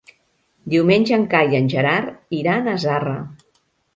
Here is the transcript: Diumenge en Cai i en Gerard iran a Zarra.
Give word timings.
Diumenge 0.73 1.13
en 1.17 1.25
Cai 1.33 1.51
i 1.55 1.59
en 1.59 1.69
Gerard 1.75 2.39
iran 2.39 2.71
a 2.71 2.75
Zarra. 2.87 3.17